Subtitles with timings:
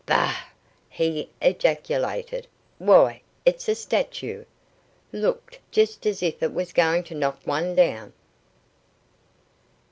[0.07, 0.35] "Bah!"
[0.89, 2.47] he ejaculated.
[2.79, 4.47] "Why, it's a stature.
[5.13, 8.11] Looked just as if it was going to knock one down."